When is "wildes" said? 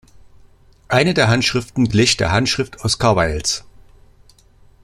3.15-3.65